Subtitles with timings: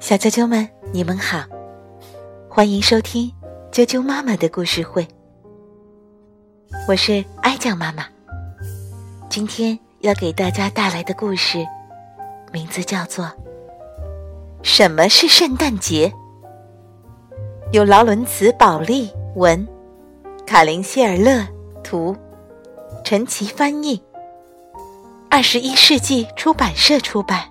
[0.00, 1.44] 小啾啾们，你们好，
[2.48, 3.30] 欢迎收听
[3.70, 5.06] 啾啾妈妈的故事会。
[6.88, 8.04] 我是爱酱妈妈，
[9.28, 11.64] 今天要给大家带来的故事，
[12.52, 13.24] 名字叫做
[14.64, 16.08] 《什么是圣诞节》，
[17.70, 19.64] 由劳伦茨·保利文，
[20.44, 21.46] 卡林·希尔勒
[21.84, 22.16] 图，
[23.04, 24.02] 陈奇翻译，
[25.30, 27.48] 二十一世纪出版社出版。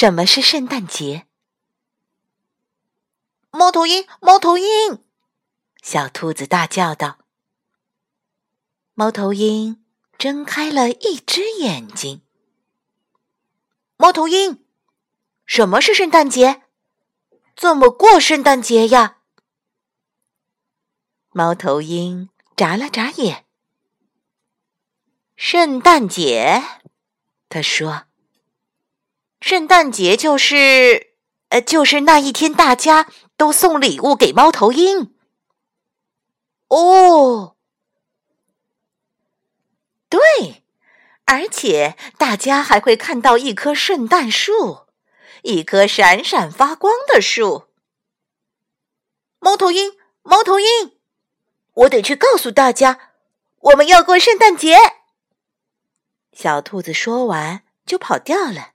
[0.00, 1.26] 什么是圣诞节？
[3.50, 5.04] 猫头鹰，猫头鹰！
[5.82, 7.18] 小兔子大叫道。
[8.94, 9.84] 猫头鹰
[10.16, 12.22] 睁开了一只眼睛。
[13.98, 14.64] 猫头鹰，
[15.44, 16.62] 什么是圣诞节？
[17.54, 19.18] 怎么过圣诞节呀？
[21.28, 23.44] 猫头鹰眨了眨眼。
[25.36, 26.62] 圣诞节，
[27.50, 28.06] 他说。
[29.40, 31.14] 圣诞节就是，
[31.48, 35.14] 呃，就是那一天，大家都送礼物给猫头鹰。
[36.68, 37.56] 哦，
[40.08, 40.62] 对，
[41.24, 44.86] 而且大家还会看到一棵圣诞树，
[45.42, 47.68] 一棵闪闪发光的树。
[49.40, 50.98] 猫头鹰，猫头鹰，
[51.72, 53.10] 我得去告诉大家，
[53.60, 54.76] 我们要过圣诞节。
[56.32, 58.72] 小兔子说完就跑掉了。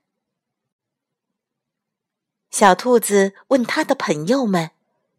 [2.58, 4.72] 小兔子问他的朋友们：“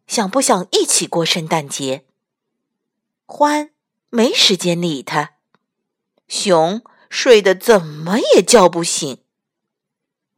[0.07, 2.03] 想不想一起过圣诞节？”
[3.27, 3.69] 獾
[4.09, 5.33] 没时间理他，
[6.27, 9.19] 熊睡得怎么也叫不醒。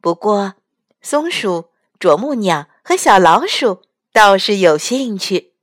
[0.02, 0.56] 不过，
[1.00, 3.80] 松鼠、啄木鸟和小老鼠
[4.12, 5.54] 倒是有兴趣，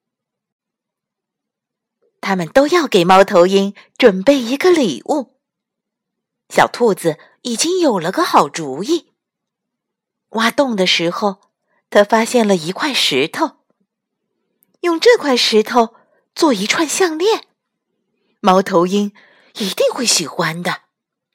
[2.19, 5.35] 他们都要给猫头鹰准备一个礼物。
[6.49, 9.11] 小兔子已经有了个好主意。
[10.29, 11.51] 挖洞的时候，
[11.89, 13.57] 他发现了一块石头。
[14.81, 15.95] 用这块石头
[16.35, 17.47] 做一串项链，
[18.39, 19.13] 猫头鹰
[19.55, 20.83] 一定会喜欢的。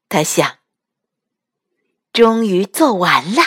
[0.09, 0.59] 他想。
[2.13, 3.43] 终于做完了，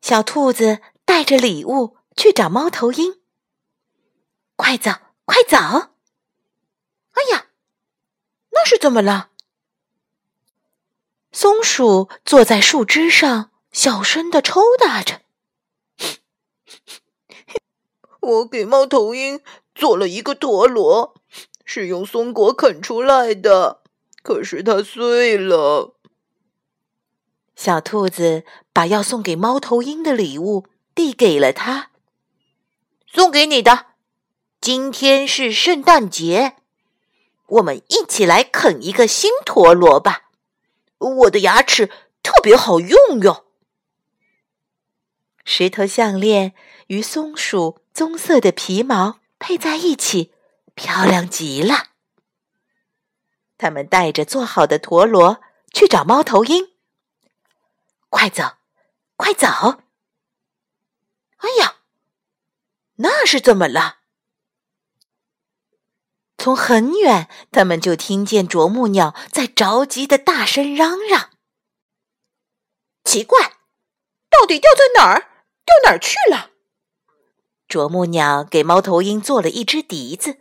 [0.00, 3.20] 小兔子带着礼物去找猫头鹰。
[4.56, 4.90] 快走，
[5.24, 5.56] 快走！
[5.56, 7.46] 哎呀，
[8.50, 9.30] 那是怎么了？
[11.32, 15.20] 松鼠坐在树枝上，小声的抽打着。
[18.20, 19.40] 我给猫头鹰
[19.74, 21.14] 做了一个陀螺，
[21.64, 23.82] 是用松果啃出来的，
[24.22, 25.94] 可是它碎了。
[27.54, 31.90] 小兔子把要送给猫头鹰的礼物递给了他，
[33.06, 33.86] 送给你的。
[34.60, 36.56] 今天是圣诞节，
[37.46, 40.25] 我们一起来啃一个新陀螺吧。
[40.98, 41.90] 我的牙齿
[42.22, 43.46] 特别好用哟。
[45.44, 46.54] 石头项链
[46.88, 50.32] 与松鼠棕色的皮毛配在一起，
[50.74, 51.90] 漂亮极了。
[53.58, 55.40] 他们带着做好的陀螺
[55.72, 56.74] 去找猫头鹰。
[58.08, 58.56] 快走，
[59.16, 59.46] 快走！
[61.38, 61.76] 哎呀，
[62.96, 63.98] 那是怎么了？
[66.46, 71.30] 从很远，他们就听见啄木鸟在着急的大声嚷嚷。
[73.02, 73.54] 奇怪，
[74.30, 75.44] 到底掉在哪儿？
[75.64, 76.52] 掉哪儿去了？
[77.66, 80.38] 啄木鸟给猫头鹰做了一只笛子，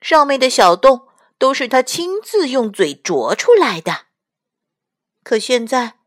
[0.00, 4.06] 上面的小洞都是他亲自用嘴啄出来的。
[5.22, 5.98] 可现在，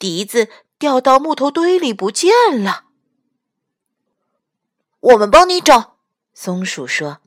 [0.00, 0.48] 笛子
[0.80, 2.86] 掉到木头堆里不见了。
[4.98, 5.98] 我们帮你找，
[6.34, 7.21] 松鼠说。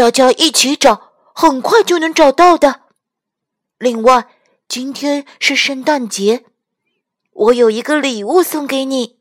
[0.00, 2.84] 大家一起找，很快就能找到的。
[3.76, 4.34] 另外，
[4.66, 6.46] 今天是圣诞节，
[7.32, 9.18] 我有一个礼物送给你，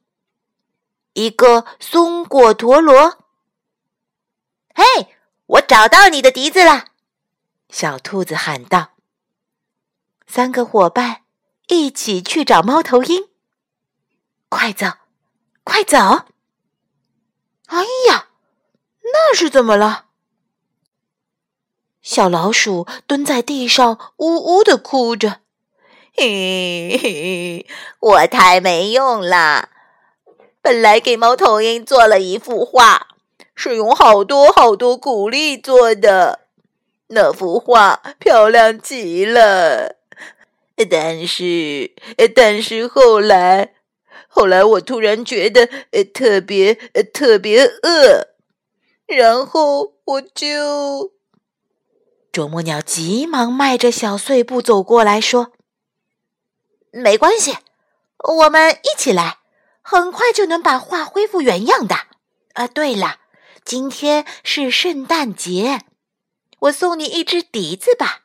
[1.12, 3.18] 一个松果陀螺。
[4.74, 5.18] 嘿，
[5.48, 6.86] 我找到你的笛子了！
[7.70, 8.92] 小兔子喊道。
[10.28, 11.24] 三个伙伴
[11.68, 13.28] 一起去找猫头鹰。
[14.48, 14.88] 快走，
[15.66, 15.98] 快走！
[17.66, 18.30] 哎呀，
[19.04, 20.06] 那是怎么了？
[22.02, 25.42] 小老鼠蹲在地上，呜呜的哭着。
[26.16, 27.66] 嘿嘿，
[28.00, 29.70] 我太没用了！
[30.62, 33.08] 本来给猫头鹰做了一幅画，
[33.54, 36.48] 是用好多好多谷粒做的，
[37.08, 39.98] 那幅画漂亮极了。
[40.90, 41.92] 但是，
[42.34, 43.74] 但是后来，
[44.28, 45.68] 后来我突然觉得
[46.14, 46.74] 特别
[47.14, 48.28] 特别饿，
[49.06, 51.12] 然后我就……
[52.32, 55.52] 啄木鸟急忙迈着小碎步走过来，说
[56.94, 57.58] ：“没关系，
[58.18, 59.40] 我们一起来，
[59.82, 61.96] 很快就能把画恢复原样的。
[62.54, 63.20] 啊，对了，
[63.66, 65.86] 今天是圣诞节，
[66.60, 68.22] 我送你一支笛子吧，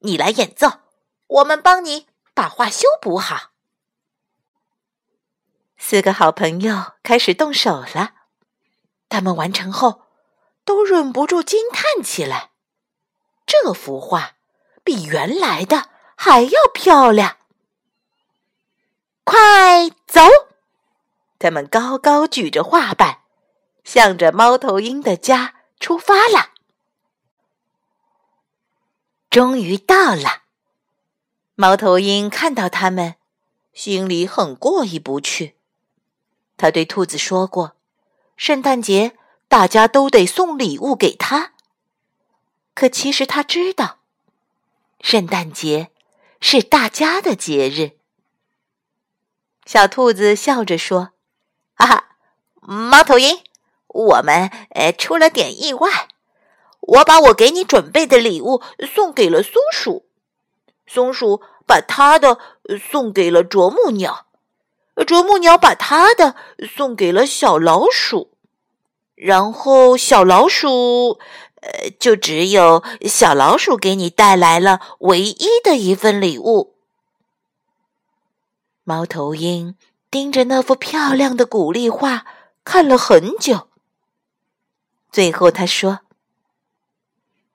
[0.00, 0.80] 你来演奏，
[1.26, 3.50] 我们帮你把画修补好。”
[5.76, 8.12] 四个好朋友开始动手了，
[9.10, 10.02] 他们完成后
[10.64, 12.51] 都忍不住惊叹起来。
[13.52, 14.36] 这幅画
[14.82, 17.36] 比原来的还要漂亮。
[19.24, 20.22] 快走！
[21.38, 23.18] 他们高高举着画板，
[23.84, 26.52] 向着猫头鹰的家出发了。
[29.28, 30.44] 终于到了，
[31.54, 33.16] 猫头鹰看到他们，
[33.74, 35.56] 心里很过意不去。
[36.56, 37.76] 他对兔子说过
[38.34, 39.14] ：“圣诞节
[39.46, 41.52] 大家都得送礼物给他。”
[42.74, 43.98] 可其实他知道，
[45.00, 45.90] 圣诞节
[46.40, 47.92] 是大家的节日。
[49.66, 51.10] 小兔子笑着说
[51.76, 52.16] ：“哈哈，
[52.62, 53.38] 猫头鹰，
[53.88, 56.08] 我们呃出了点意外。
[56.80, 60.06] 我把我给你准备的礼物送给了松鼠，
[60.86, 62.38] 松鼠把它的
[62.90, 64.26] 送给了啄木鸟，
[65.06, 66.34] 啄木鸟把它的
[66.74, 68.32] 送给了小老鼠，
[69.14, 71.20] 然后小老鼠。”
[71.62, 76.74] 呃，就只有小老鼠给你带来了唯一的一份礼物。
[78.82, 79.76] 猫头鹰
[80.10, 82.26] 盯着那幅漂亮的鼓励画
[82.64, 83.68] 看了很久，
[85.12, 86.00] 最后他说：“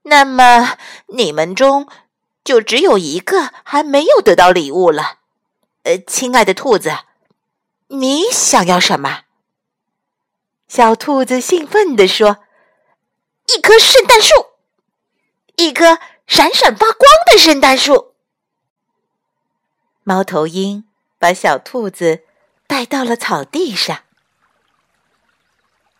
[0.04, 0.78] 那么
[1.08, 1.86] 你们中
[2.46, 5.20] 就只有一个还没有得到礼物了。
[5.84, 6.92] 呃，亲爱的兔子，
[7.88, 9.24] 你想要什么？”
[10.70, 12.38] 小兔子兴奋地说。
[13.48, 14.34] 一棵圣诞树，
[15.56, 17.00] 一棵闪闪发光
[17.32, 18.14] 的圣诞树。
[20.04, 20.86] 猫头鹰
[21.18, 22.24] 把小兔子
[22.68, 24.00] 带到了草地上，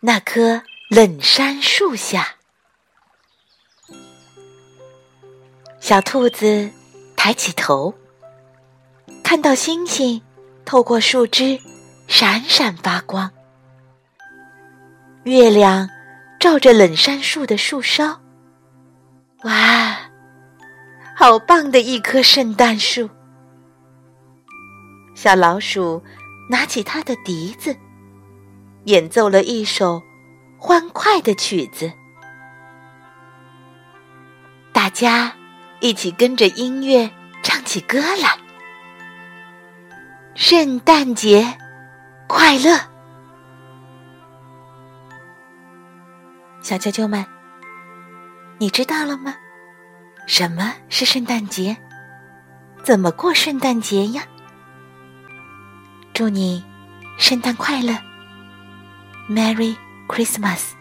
[0.00, 2.36] 那棵冷杉树下，
[5.80, 6.70] 小兔子
[7.16, 7.94] 抬起头，
[9.24, 10.22] 看到星星
[10.66, 11.58] 透过树枝
[12.06, 13.30] 闪闪发光，
[15.24, 15.88] 月亮。
[16.38, 18.20] 照着冷杉树的树梢，
[19.42, 19.98] 哇，
[21.16, 23.10] 好棒的一棵圣诞树！
[25.14, 26.02] 小老鼠
[26.48, 27.76] 拿起它的笛子，
[28.84, 30.00] 演奏了一首
[30.56, 31.92] 欢快的曲子。
[34.72, 35.32] 大家
[35.80, 37.10] 一起跟着音乐
[37.42, 38.38] 唱起歌来。
[40.36, 41.58] 圣诞节
[42.28, 42.87] 快乐！
[46.68, 47.24] 小啾啾们，
[48.58, 49.34] 你知道了吗？
[50.26, 51.74] 什么是圣诞节？
[52.82, 54.22] 怎么过圣诞节呀？
[56.12, 56.62] 祝你
[57.16, 57.94] 圣诞快乐
[59.30, 59.76] ，Merry
[60.08, 60.72] Christmas！